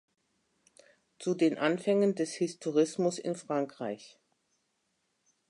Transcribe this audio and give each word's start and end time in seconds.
Zu 1.19 1.35
den 1.35 1.59
Anfängen 1.59 2.15
des 2.15 2.33
Historismus 2.33 3.19
in 3.19 3.35
Frankreich". 3.35 4.17